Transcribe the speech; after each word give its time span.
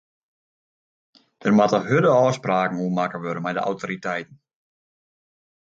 Dêr 1.39 1.53
moatte 1.57 1.79
hurde 1.87 2.09
ôfspraken 2.23 2.81
oer 2.83 2.95
makke 2.97 3.17
wurde 3.23 3.41
mei 3.43 3.55
de 3.57 3.61
autoriteiten. 3.69 4.35